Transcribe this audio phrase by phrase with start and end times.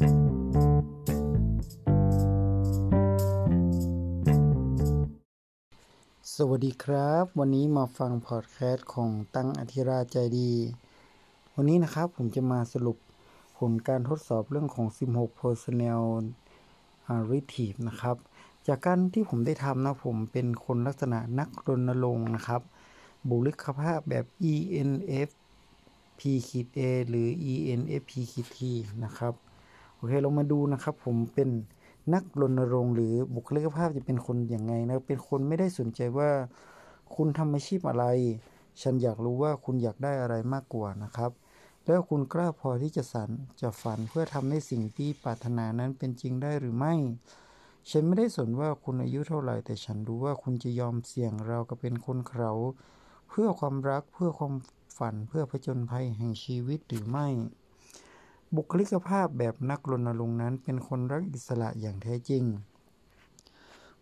[0.00, 10.52] สวัสดีครับ วันนี้มาฟังพอดแคสต์ของตั้งอธิราชใจดี
[11.54, 12.98] วันนี้นะครับผมจะมาสรุป
[13.58, 16.02] ผลการทดสอบเรื่องของ 16 personnel
[17.08, 18.16] narrative นะครับ
[18.66, 22.62] จากการที่ผมได้ทำนะผมเป็นคนลักษณะนักรณรงค์นะครับ
[23.28, 28.58] บุคลิกภาพแบบ ENFP ขีด A หรือ ENFP ขีด T
[29.04, 29.34] นะครับ
[30.00, 31.48] โอเคเรามาดูนะครับ ผมเป็น
[32.14, 36.30] นักรณรงค์หรือบุคลิกภาพจะเป็นคนอย่างไงนะเป็นคนไม่ได้สนใจว่า
[37.14, 38.04] คุณทำอาชีพอะไร
[38.82, 41.30] ฉันอยากรู้ว่าคุณอยากได้อะไรมากกว่านะครับ
[41.86, 46.94] แล้วคุณกล้าพอที่จะสันจะฝันเพื่อทำให้สิ่งที่ปรารถนานั้นเป็นจริงได้หรือไม่
[47.90, 52.52] ฉันไม่ได้สนว่าคุณอายุเท่าไหร่ แต่ฉันรู้ว่าคุณจะยอมเสี่ยงเรากับเป็นคนเขา
[53.28, 54.54] เพื่อความรักเพื่อความ
[54.98, 57.28] ฝันเพื่อผจญภัยแห่งชีวิตหรือไม่
[58.56, 62.44] บุคลิกภาพแบบนักรณรงค์นั้นเป็นคนรักอิสระอย่างแท้จริง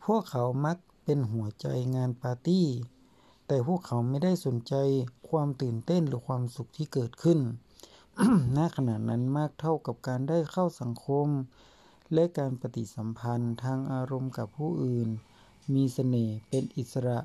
[0.04, 2.66] พวกเขามักเป็นหัวใจงานปาร์ตี้
[3.46, 4.74] แต่พวกเขาไม่ได้สนใจ
[5.28, 7.38] ความตื่นเต้นหรือความสุขที่เกิดขึ้น
[8.56, 11.28] ณขณะนั้นมากเท่ากับการได้เข้าสังคม
[12.14, 15.08] และการปฏิสัมพันธ์ทางอารมณ์กับผู้อื่น
[15.74, 17.18] มีเสน่ห์เป็นอิสระ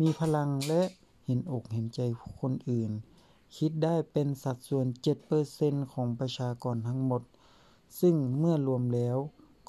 [0.00, 0.82] มีพลังและ
[1.24, 2.00] เห็นอกเห็นใจ
[2.40, 2.90] คนอื่น
[3.56, 4.86] คิดได้เป็นสัดส่วน
[5.38, 7.22] 7%ของประชากรทั้งหมด
[8.00, 9.16] ซึ่งเมื่อรวมแล้ว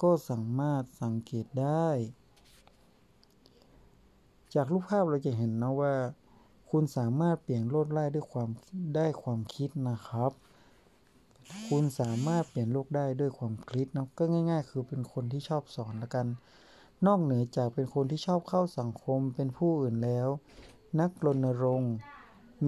[0.02, 1.88] ก็สามารถสังเกตได้
[4.54, 5.94] จากรูปภาพเราจะเห็นนะว่า
[6.70, 8.48] คุณสามารถเปลี่ยนโลดไล่ด้วยความ
[8.94, 10.32] ได้ความคิดนะครับ
[11.68, 16.26] คุณสามารถเปลี่ยนโลกได้ด้วยความคิดนะก็ง่าย ๆ คือเป็นคนที่ชอบสอนละกัน
[17.06, 20.28] นอกเหนือจากเป็นคนที่ชอบเข้าสังคมเป็นผู้อื่นแล้ว
[21.00, 21.94] นักรณรงค์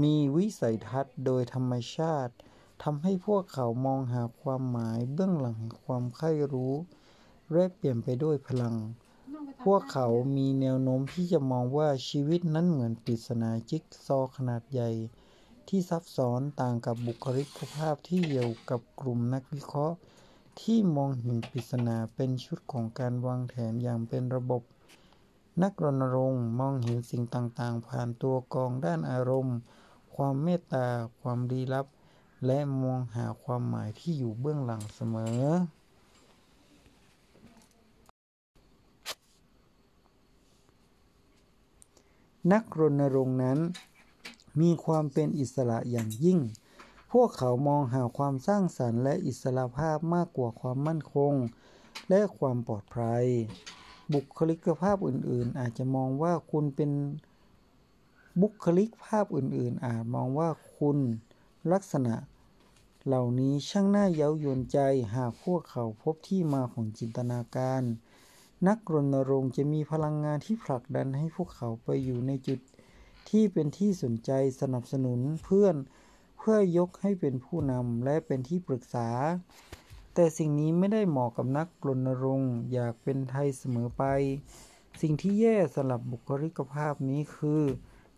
[0.03, 2.35] มีวิสัยทัศน์โดยธรรมชาติ
[2.83, 6.75] ทำให้พวกเขามองหาความหมายเบื้องหลังความใคร่รู้
[7.53, 8.77] และเปลี่ยนไปด้วยพลัง
[9.65, 14.91] พวกเขามีแนวโน้มที่จะมองว่าชีวิตนั้นเหมือนปริศนาจิ๊กซอขนาดใหญ่
[15.69, 19.97] ที่ซับซ้อนต่างกับบุคลิกภาพที่เกี่ยวกับกลุ่มนักวิเคราะห์
[20.61, 24.63] ที่มองเห็นปริศนาเป็นชุดของการวางแผนอย่างเป็นระบบ
[25.63, 29.57] นักรณรงค์มองเห็นสิ่งต่างๆ ผ่านตัวกองด้านอารมณ์
[30.15, 30.87] ความเมตตา
[31.21, 31.87] ความลี้ลับ
[32.47, 35.45] และมองหาความหมายที่อยู่เบื้องหลังเสมอ
[42.53, 43.59] นักรณรงค์นั้น
[44.61, 46.39] มีความเป็นอิสระอย่างยิ่ง
[47.13, 51.33] พวกเขามองหาความสร้างสรรค์และอิสระภาพมากกว่าความมั่นคง
[52.11, 53.25] และความปลอดภัย
[54.13, 56.91] บุคลิกภาพอื่นๆ อาจจะมองว่าคุณเป็น
[58.41, 60.99] บุคลิกภาพอื่นๆ อาจมองว่าคุณ
[61.73, 62.15] ลักษณะ
[63.07, 64.79] เหล่านี้ช่างน่าเย้ายวนใจ
[65.15, 67.83] หากพวกเขาพบที่มาของจินตนาการ
[68.69, 72.61] นักรณรงค์จะมีพลังงานที่ผลักดันให้พวกเขาไปอยู่ในจุด
[73.31, 74.31] ที่เป็นที่สนใจ
[74.61, 75.77] สนับสนุนเพื่อน
[76.39, 79.09] เพื่อยกให้เป็นผู้นำและเป็นที่ปรึกษา
[80.15, 84.05] แต่สิ่งนี้ไม่ได้เหมาะกับนักรณรงค์อยากเป็นไทยเสมอไป
[85.01, 87.63] สิ่งที่แย่สำหรับบุคลิกภาพนี้คือ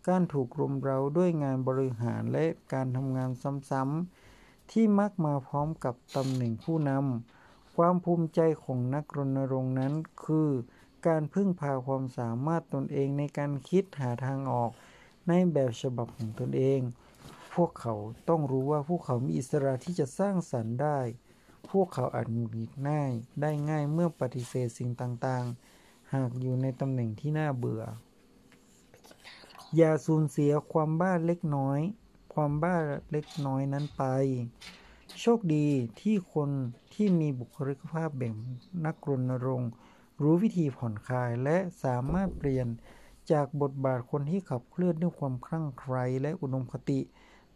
[0.07, 3.31] การถูกรุมเร้าด้วยงานบริหารและการทำงาน
[3.69, 9.93] ซ้ำๆที่มักมาพร้อมกับตำแหน่งผู้นำความภูมิใจของนักรณรงค์นั้น
[10.25, 10.49] คือ
[11.07, 14.71] การพึ่งพาความสามารถตนเองในการคิดหาทางออก
[15.27, 16.79] ในแบบฉบับของตนเอง
[17.53, 17.95] พวกเขา
[18.29, 20.99] ต้องรู้ว่าพวกเขามีอิสระที่จะสร้างสรรค์ได้
[21.71, 23.11] พวกเขาอาจหงุดหงิดง่าย
[23.41, 27.83] ได้ง่ายเมื่อปฏิเสธสิ่งต่างๆ หากอยู่ในตำแหน่งที่น่าเบื่อ
[29.77, 31.79] อย่าสูญเสียความบ้าเล็กน้อย
[32.33, 32.77] ความบ้า
[33.11, 34.03] เล็กน้อยนั้นไป
[35.21, 35.67] โชคดี
[36.01, 36.49] ที่คน
[36.93, 38.35] ที่มีบุคลิกภาพแบบ
[38.85, 39.71] นักรณรงค์
[40.21, 42.67] รู้วิธีผ่อนคลายและสามารถเปลี่ยน
[43.31, 46.99] จากบทบาทคนที่ขับเคลื่อนด้วยความคลั่งไคล้และอุดมคติ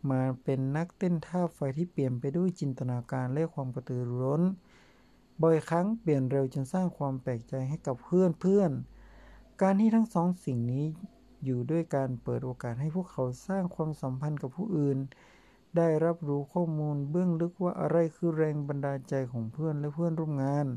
[0.09, 4.43] มาเป็นนักเต้นท่าไฟที่เปลี่ยนไปด้วยจินตนาการและความกระตือรือร้น
[5.41, 8.71] บ่อยครั้งเปลี่ยนเร็วจนสร้างความแปลกใจให้กับเพื่อนเพื่อน
[9.61, 10.85] การที่ทั้งสองสิ่งนี้
[11.43, 14.97] อยู่ด้วยการเปิดโอกาสให้พวกเขาสร้างความสัมพันธ์กับผู้อื่น
[15.77, 20.67] ได้รับรู้ข้อมูลเบื้องลึกว่าอะไรคือแรงบันดาลใจของเพื่อนและเพื่อนร่วมงาน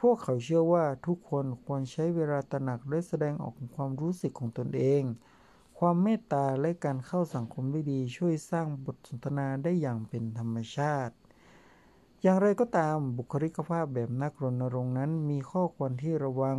[0.00, 5.02] พวกเขาเชื่อว่าทุกคนควรใช้เวลาตระหนักและแสดงออกความรู้สึกของตนเอง
[5.78, 11.14] ความเมตตาและการเข้าสังคมได้ดีช่วยสร้างบทสนทนาได้อย่างเป็นธรรมชาติ
[12.22, 16.58] อย่างไรก็ตามบุคลิกภาพแบบนักรณรงค์นั้นมีข้อควรที่ระวัง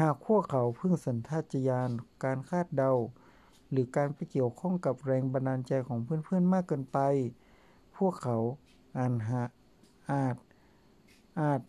[0.00, 1.90] หากพวกเขาพึ่งสัญชาตญาณ
[2.24, 2.92] การคาดเดา
[3.70, 6.98] หรือการไปเกี่ยวข้องกับแรงบันดาลใจของเพื่อนๆมากเกินไป
[7.96, 8.38] พวกเขา
[8.98, 9.42] อาจหา
[10.10, 10.36] อาจ
[11.40, 11.60] อาจ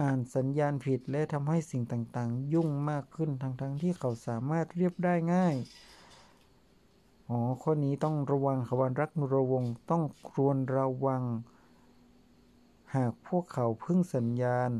[0.00, 5.56] อ่านสัญญาณผิดและทำให้สิ่งต่างๆ ยุ่งมากขึ้นทั้งๆทที่เขาสามารถเรียบได้ง่าย
[7.28, 11.22] อ๋อ ข้อนี้ต้องระวังขวันรักระวงต้องควนระวัง
[12.94, 14.70] หากพวกเขาพึ่งสัญญาณ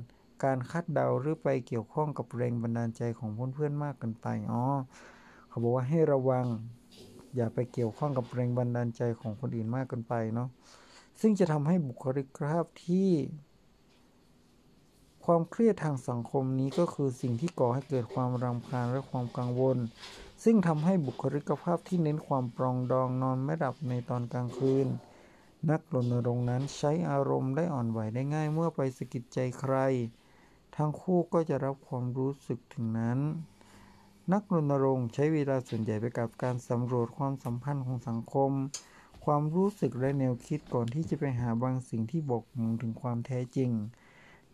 [0.45, 4.63] การคาดเดาหรือไปเกี่ยวข้องกับแรงบันดาลใจของเพื่อนๆมากเกินไปอ๋อ
[5.49, 6.47] เขาบอกว่าให้ระวัง
[7.37, 10.49] อย่าไปเกี่ยวข้องกับแรงบันดาลใจของคนอื่นมากเกินไปเนาะ
[11.21, 13.11] ซึ่งจะทำให้บุคลิกภาพที่
[15.25, 19.79] ความเครียดทางสังคมนี้ก็คือสิ่งที่ก่อให้เกิดความรำคาญและความกังวล
[20.45, 24.89] ซึ่งทำให้บุคลิกภาพที่เน้นความปรองดองนอนไม่หลับในตอนกลางคืน
[25.71, 29.75] นักรณรงค์นั้นใช้อารมณ์ได้อ่อนไหวได้ง่ายเมื่อไปสะกิดใจใคร
[30.77, 33.19] ทั้งคู่ก็จะรับความรู้สึกถึงนั้น
[34.33, 38.51] นักรณรงค์ใช้เวลาส่วนใหญ่ไปกับการสำรวจความสัมพันธ์ของสังคม
[39.25, 42.43] ความรู้สึกและแนวคิดก่อนที่จะไปหาบางสิ่งที่บอก
[42.81, 43.71] ถึงความแท้จริง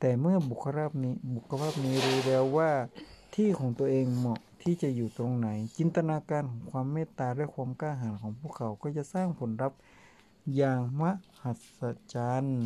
[0.00, 2.70] แต่เมื่อบุคลาภนี้บุคลาภนี้รู้แล้วว่า
[3.34, 9.78] ที่ของตัวเองเหมาะที่จะอยู่ตรงไหน จินตนาการของความเมตตาและความกล้าหาญของพวกเขาก็จะสร้างผลลัพธ์
[10.56, 11.02] อย่างม
[11.42, 11.82] หัศ
[12.14, 12.62] จรรย์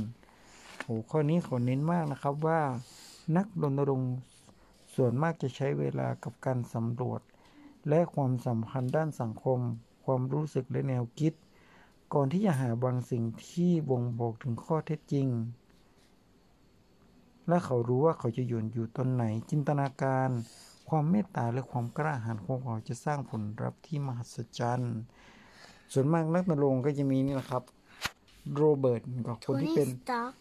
[0.82, 2.60] โอ้ข้อนี้ขอเน้นมากนะครับว่า
[3.36, 4.14] นักรณรงค์
[4.94, 7.20] ส่วนมากจะใช้เวลากับการสำรวจ
[7.88, 9.58] และความสัมพันธ์ด้านสังคม
[10.04, 11.32] ความรู้สึกและแนวคิด
[12.14, 15.28] ก่อนที่จะหาบางสิ่งที่บ่งบอกถึงข้อเท็จจริง
[17.48, 20.30] และเขารู้ว่าเขาจะอยู่อยู่ตนไหนจินตนาการ
[20.88, 24.96] ความเมตตาและความกล้าหาญของเขาจะสร้างผลลัพธ์ที่มหัศจรรย์
[25.92, 27.62] ส่วนมากนักรณรงค์ก็จะมีนี่แหละครับ
[28.56, 29.88] โรเบิร์ตกับคนที่เป็น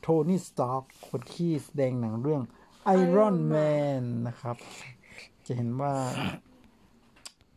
[0.01, 2.41] โทนี่สตาร์ค คนที่แสดงหนังเรื่อง
[2.85, 3.55] ไอรอนแม
[4.01, 4.57] นนะครับ
[5.45, 5.93] จะเห็นว่า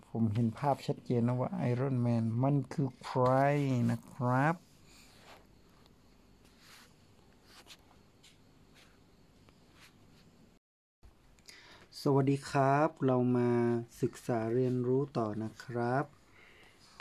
[0.09, 3.27] ผมเห็นภาพชัดเจนนะว่าไอรอนแมนมันคือใคร
[3.91, 4.55] นะครับ
[12.03, 13.51] สวัสดีครับ เรามา
[14.03, 16.05] ศึกษาเรียนรู้ต่อนะครับ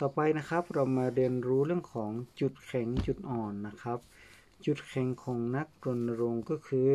[0.00, 2.10] ต่อไปนะครับเรามาเรียนรู้เรื่องของ
[2.40, 3.98] จุดแข็งจุดอ่อนนะครับ
[4.66, 6.94] จุดแข็งของนักรณรงค์ก็คือ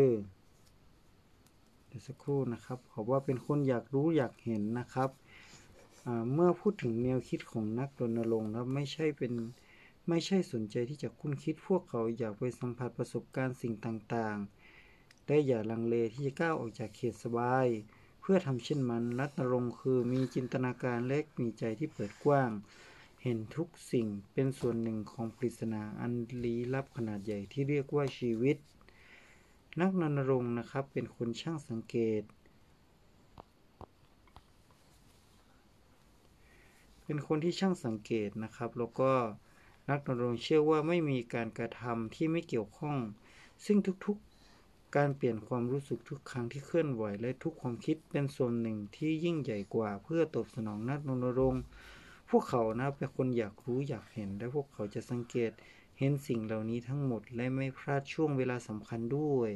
[1.89, 5.09] เดี๋ยวสักครู่นะครับขอว่าเป็นคนอยากรู้อยากเห็นนะครับ
[6.33, 9.33] เมื่อพูดถึงแนวคิดของนักรณรงค์นะไม่ใช่เป็น
[10.09, 17.68] ไม่ใช่สนใจที่จะคุ้นคิดพวกเขาอยากไปสัมผัสประสบการณ์สิ่งต่างๆ ได้อย่าลังเลที่จะก้าวออกจากเขตสบาย
[18.21, 22.51] เพื่อทำเช่นมันรัตนรงคือมีจินตนาการเล็กมีใจที่เปิดกว้าง
[23.24, 26.13] เห็นทุกสิ่งเป็นส่วนหนึ่งของปริศนาอัน
[26.44, 28.57] ลี้ลับขนาดใหญ่ที่เรียกว่าชีวิต
[29.81, 32.24] นักนนรงนะครับ เป็นคนช่างสังเกต
[37.04, 39.12] เป็นคนที่ช่างสังเกตนะครับ แล้วก็
[39.89, 42.98] นักนรงเชื่อว่าไม่มีการกระทำที่ไม่เกี่ยวข้อง
[43.66, 51.63] ซึ่งทุกๆการเปลี่ยนความรู้สึกทุกครั้งที่เคลื่อนไหว และทุกความคิดเป็นส่วนหนึ่งที่ยิ่งใหญ่กว่า เพื่อตอบสนองนัดนนรงค์
[52.30, 55.51] พวกเขานะเป็นคนอยากรู้อยากเห็นและพวกเขาจะสังเกต
[56.01, 59.51] เห็นสิ่งเหล่านี้ทั้งหมดและไม่พลาดช่วงเวลาสำคัญด้วย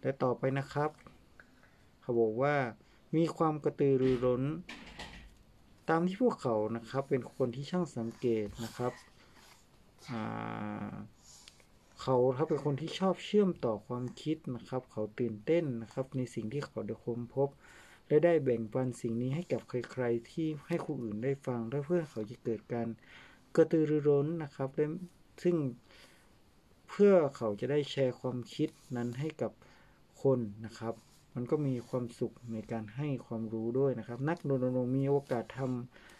[0.00, 0.90] และต่อไปนะครับ
[2.00, 2.56] เขาบอกว่า
[3.16, 4.42] มีความกระตือรือร้น
[5.88, 8.92] ตามที่พวกเขานะครับเป็นคนที่ช่างสังเกตนะครับ
[12.00, 17.48] เขาเขาเป็นคนที่ชอบเชื่อมต่อความคิดนะครับ เขาตื่นเต้นนะครับ ในสิ่งที่เขาได้ค้นพบ
[18.08, 22.88] และได้แบ่งปันสิ่งนี้ให้กับใครๆที่ให้คนอื่นได้ฟัง และเพื่อเขาจะเกิดการ
[23.56, 24.86] กระตือรือร้นนะครับและ
[25.42, 25.56] ซึ่ง
[26.88, 29.52] เพื่อเขาจะได้แชร์ความคิดนั้นให้กับ
[30.22, 30.94] คนนะครับ
[31.34, 35.60] มันก็มีความสุขในการให้ความรู้ด้วยนะครับ นักดนตรีมีโอกาสท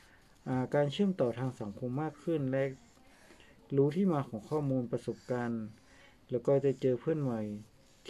[0.06, 2.64] ำการเชื่อมต่อทางสังคมมากขึ้น และ
[3.76, 5.64] รู้ที่มาของข้อมูลประสบการณ์
[6.30, 7.40] แล้วก็จะเจอเพื่อนใหม่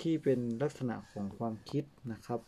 [0.01, 2.41] ที่เป็นลักษณะของความคิดนะครับ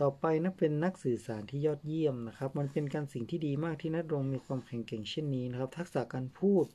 [0.00, 6.66] ต่อไปนะเป็นนักสื่อสารที่ยอดเยี่ยมนะครับ มันเป็นการสิ่งที่ดีมากที่นักรงมีความแข็งแกร่งเช่นนี้นะครับ ทักษะการพูด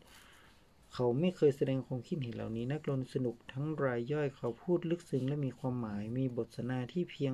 [0.94, 7.34] เขาไม่เคยแสดงความคิดเห็นเหล่านี้ นักลงสนุกทั้งรายย่อยเขาพูดลึกซึ้งและมีความหมาย มีบทสนทนาที่เพียง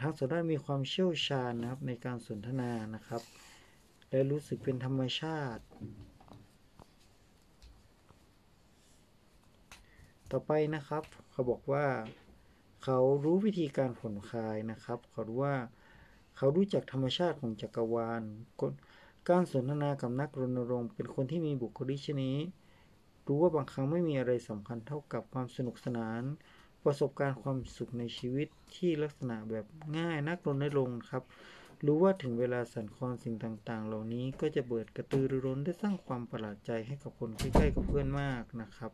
[0.00, 3.22] ทั้งสองด้านมีความเชี่ยวชาญนะครับในการสนทนานะครับ
[4.10, 5.62] และรู้สึกเป็นธรรมชาติ
[10.30, 11.86] ต่อไปนะครับ เขาบอกว่า
[12.84, 15.56] เขารู้วิธีการผ่อนคลายนะครับเขารู้ว่า
[16.36, 18.22] เขารู้จักธรรมชาติของจักรวาล
[19.28, 22.36] การสนทนากับนักรณรงค์ เป็นคนที่มีบุคลิกชนี้
[23.26, 26.22] รู้ว่าบางครั้งไม่มีอะไรสำคัญเท่ากับความสนุกสนาน
[26.84, 29.66] ประสบการณ์ความสุขในชีวิตที่ลักษณะแบบ
[29.98, 31.22] ง่ายนักรณรงค์ครับ
[31.86, 38.92] รู้ว่าถึงเวลาสั่นคลอนสิ่งต่างๆ เหล่านี้ก็จะเบิดกระตือรือร้นได้สร้างความประหลาดใจให้กับคนใกล้ๆกับเพื่อนมากนะครับ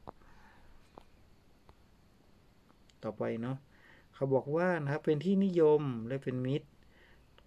[3.02, 3.56] ต่อไปเนาะ
[4.16, 6.68] เขาบอกว่านะครับเป็นที่นิยมและเป็นมิตร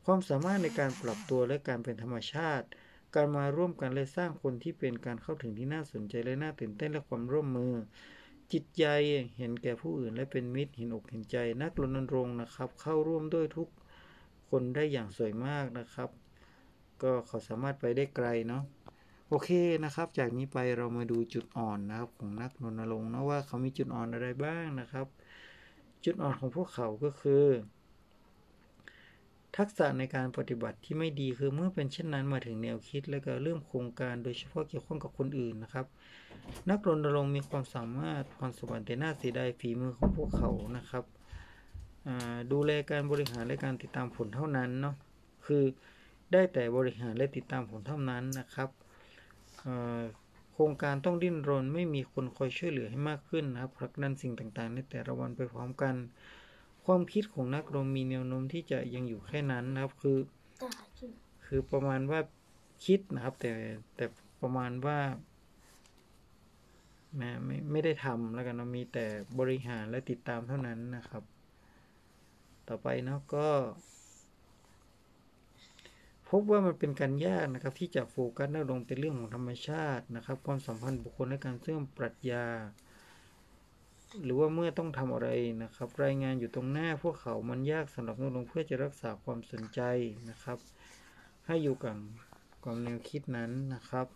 [0.05, 2.67] ความสามารถในการปรับตัวและการเป็นธรรมชาติ
[3.15, 7.73] การมาร่วมกันและสร้างคนที่เป็นการเข้าถึงที่น่าสนใจและน่าตื่นเต้นและความร่วมมือ
[8.53, 8.85] จิตใจ
[9.38, 13.69] เห็นแก่ผู้อื่นและเป็นมิตรเห็นอกเห็นใจ นักรณรงค์นะครับ เข้าร่วมด้วยทุก
[14.49, 16.09] คนได้อย่างสวยมากนะครับ
[17.01, 18.63] ก็เขาสามารถไปได้ไกลเนาะ
[19.29, 19.49] โอเค
[19.83, 25.07] นะครับ จากนี้ไปเรามาดูจุดอ่อนนะครับของนักรณรงค์นะว่าเขามีจุดอ่อนอะไรบ้างนะครับ
[26.06, 27.46] จุดอ่อนของพวกเขาก็คือ
[29.58, 35.86] ทักษะในการปฏิบัติที่ไม่ดีคือเมื่อเป็นเช่นนั้นมาถึงแนวคิด และก็เรื่องโครงการโดยเฉพาะเกี่ยวข้องกับคนอื่นนะครับ
[36.70, 41.03] นักรณรงค์มีความสามารถพรสวรรค์แต่น่าเสียดายฝีมือของพวกเขานะครับ
[42.51, 44.96] ดูแลการบริหารและการติดตามผลเท่านั้นเนาะ
[45.46, 45.63] คือ
[46.34, 48.70] ได้แต่บริหารและติดตามผลเท่านั้นนะครับ
[50.61, 55.95] ครงการต้องดิ้นรนไม่มีคนคอยช่วยเหลือให้มากขึ้นนะครับผลักดันสิ่งต่างๆ ในแต่ละวันไปพร้อมกัน
[56.85, 60.17] ความคิดของนักลงมีแนวโน้มที่จะยังอยู่แค่นั้นนะครับ คือ
[61.45, 62.19] คือประมาณว่า
[62.85, 63.51] คิดนะครับ แต่
[63.95, 64.05] แต่
[64.41, 64.99] ประมาณว่า
[67.21, 69.05] นะไม่ไม่ได้ทำแล้วกันเรามีแต่
[69.39, 71.23] บริหารและติดตามเท่านั้นนะครับ
[72.67, 73.47] ต่อไปเนาะก็
[76.29, 82.45] พบว่ามันเป็นการยากนะครับที่จะโฟกัสลงเป็นเรื่องของธรรมชาตินะครับ ความสัมพันธ์บุคคลและการเชื่อมปรัชญา
[84.24, 85.29] หรือว่าเมื่อต้องทำอะไร
[85.63, 89.81] นะครับ รายงานอยู่ตรงหน้าพวกเขามันยากสำหรับนักลงเพื่อจะรักษาความสนใจ
[90.29, 90.57] นะครับ
[91.45, 91.95] ให้อยู่กับ
[92.63, 94.07] ความแนวคิดนั้นนะครับ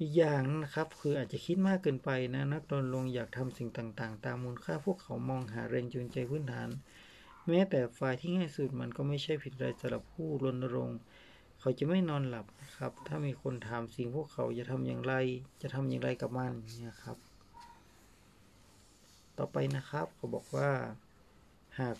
[0.00, 6.68] อีกอย่างนะครับคืออาจจะคิดมากเกินไปนะนักดนลงอยากทำสิ่งต่างๆ ตามมูลค่าพวกเขามองหาแรงจูงใจพื้นฐาน
[7.48, 10.98] แม้แต่ฝ่ายที่ง่ายสุดมันก็ไม่ใช่ผิดอะไรสำหรับผู้รณรงค์
[11.60, 15.14] เขาจะไม่นอนหลับนะครับ ถ้ามีคนถามสิ่งพวกเขาจะทำอย่างไร
[15.62, 17.16] จะทำอย่างไรกับมันเนี่ยครับ
[19.38, 20.70] ต่อไปนะครับเขาบอกว่า
[21.78, 21.96] หาก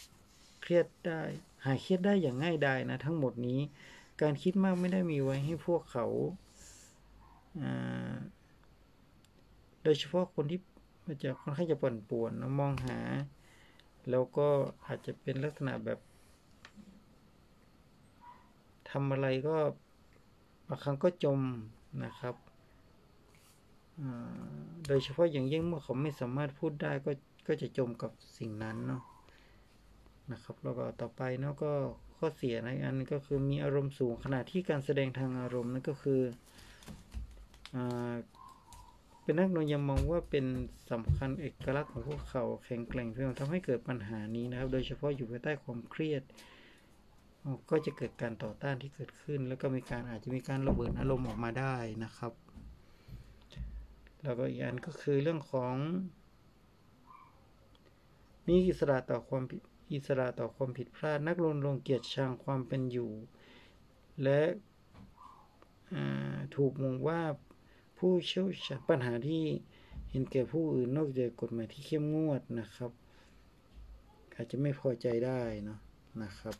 [0.60, 1.22] เครียดได้
[1.66, 3.60] หากเครียดได้อย่างง่ายดายนะทั้งหมดนี้
[4.22, 6.06] การคิดมากไม่ได้มีไว้ให้พวกเขา
[9.82, 10.60] โดยเฉพาะคนที่
[11.22, 12.98] จะค่อนข้างจะปั่นป่วนมองหา
[14.10, 14.48] แล้วก็
[14.86, 15.98] อาจจะเป็นลักษณะแบบ
[18.90, 19.56] ทำอะไรก็
[20.68, 21.40] บางครั้งก็จม
[22.04, 22.34] นะครับ
[24.86, 27.12] โดยเฉพาะอย่างยิ่งเมื่อเขาไม่สามารถพูดได้ก็
[27.46, 29.02] ก็จะจมกับสิ่งนั้นเนาะ
[30.32, 31.72] นะครับ แล้วก็ต่อไปเนาะก็
[32.16, 36.22] ข้อเสียในอันก็คือมีอารมณ์สูงขณะที่การแสดงทางอารมณ์นั่นก็คือ
[37.76, 37.78] อ
[39.28, 40.46] เป็นนักนยังมองว่าเป็น
[40.90, 46.22] สำคัญเอกลักษณ์ของพวกเขาแข็งแกร่งเพียงทำให้เกิดปัญหานี้นะครับ โดยเฉพาะอยู่ภายใต้ความเครียด
[47.70, 52.32] ก็จะเกิดการต่อต้านที่เกิดขึ้น แล้วก็มีการอาจจะมีการระเบิดอารมณ์ออกมาได้นะครับ
[54.22, 55.74] แล้วก็อีกอันก็คือเรื่องของ
[58.46, 59.42] มีอิสระต่อความ
[59.94, 63.12] อิสระต่อความผิดพลาด นักลงลงเกียรติชังความเป็นอยู่
[64.22, 64.40] และ
[66.56, 67.20] ถูกมองว่า
[67.98, 69.44] ผู้เชี่ยวชาญปัญหาที่
[70.10, 72.90] เห็นแก่ผู้อื่นนอกจากกฎหมายที่เข้มงวดนะครับ
[74.34, 75.78] อาจจะไม่พอใจได้เนาะ
[76.22, 76.54] นะครับ